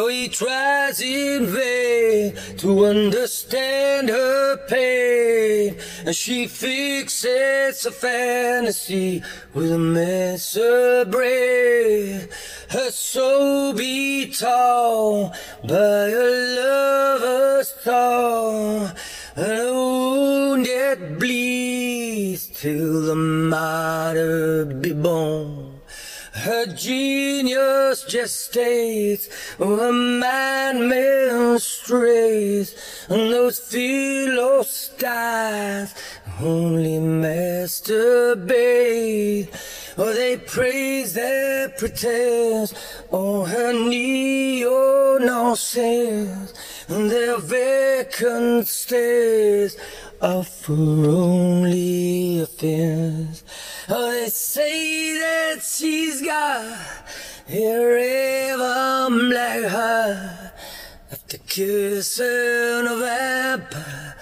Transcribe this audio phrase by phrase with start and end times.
[0.00, 5.76] Oh, he tries in vain to understand her pain.
[6.06, 9.24] And she fixes a fantasy
[9.54, 12.28] with a mess of brain.
[12.70, 15.32] Her soul be torn
[15.66, 16.28] by a
[16.60, 18.94] lover's thought.
[19.34, 25.57] And a wound that bleeds till the martyr be born.
[26.44, 29.28] Her genius just gestates,
[29.58, 32.74] a man menstruates,
[33.08, 35.94] and those philistines
[36.40, 39.48] only masturbate.
[39.98, 42.72] Or they praise their pretense,
[43.10, 46.52] or her neo-nonsense,
[46.88, 49.76] and their vacant stares
[50.22, 53.42] offer only offense.
[53.90, 56.78] Oh, they say that she's got
[57.48, 60.52] a raven black heart
[61.10, 62.26] after kissing
[62.86, 64.14] a vampire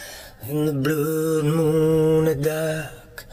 [0.48, 3.24] in the blood moon at dark.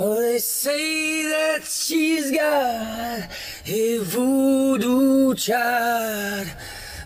[0.00, 3.30] Oh, they say that she's got
[3.64, 6.48] a voodoo child,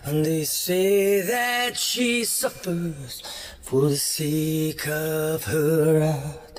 [0.05, 3.21] and they say that she suffers
[3.61, 6.50] for the sake of her art.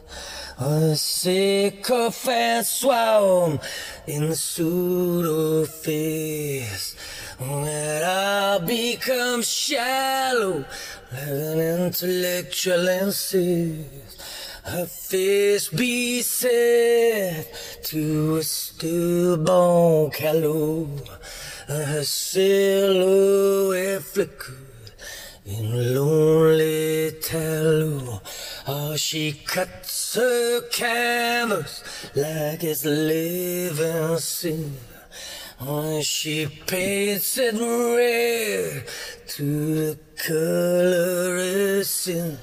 [0.58, 3.58] A sycophant swam
[4.06, 6.94] in the pseudo face.
[7.38, 10.64] When I become shallow,
[11.10, 14.22] like an intellectual insist,
[14.64, 17.52] her face be set
[17.84, 20.88] to a stillborn callow,
[21.66, 24.92] her silhouette flickered
[25.44, 26.01] in tallow.
[28.96, 31.82] She cuts her canvas
[32.14, 34.76] like it's living sin.
[35.60, 38.84] Oh, she paints it red
[39.28, 42.38] to the color of sin.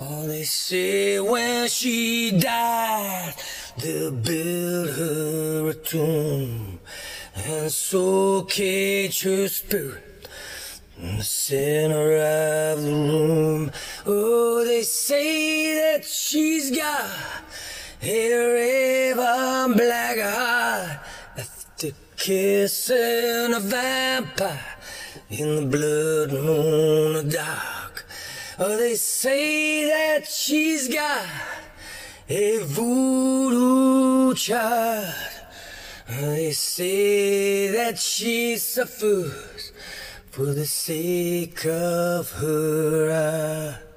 [0.00, 3.34] Oh, they say when she died,
[3.78, 6.80] they'll build her a tomb
[7.34, 10.28] and so cage her spirit
[10.98, 13.70] in the center of the room.
[14.06, 17.10] Oh, they say that she's got
[18.02, 21.00] a raven black heart
[21.36, 24.76] after kissing a vampire
[25.30, 28.06] in the blood moon of dark.
[28.58, 31.26] Oh, they say that she's got
[32.28, 35.14] a voodoo child.
[36.08, 39.72] Oh, they say that she suffers
[40.34, 43.93] for the sake of her art.